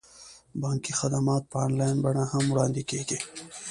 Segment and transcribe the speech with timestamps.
[0.61, 3.17] بانکي خدمات په انلاین بڼه هم وړاندې کیږي.